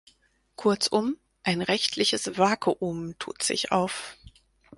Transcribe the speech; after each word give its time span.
Kurzum, 0.55 1.17
ein 1.43 1.61
rechtliches 1.61 2.35
Vakuum 2.35 3.13
tut 3.19 3.43
sich 3.43 3.71
auf. 3.71 4.17